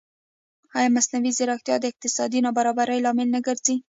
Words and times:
ایا 0.77 0.89
مصنوعي 0.95 1.31
ځیرکتیا 1.37 1.75
د 1.79 1.85
اقتصادي 1.91 2.39
نابرابرۍ 2.45 2.99
لامل 3.05 3.27
نه 3.35 3.39
ګرځي؟ 3.47 3.75